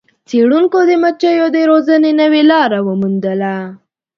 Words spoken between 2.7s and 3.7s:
وموندله.